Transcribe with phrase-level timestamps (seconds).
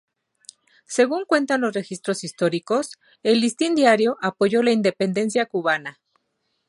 [0.87, 5.99] Según cuentan los registros históricos, el Listín Diario apoyó la independencia cubana.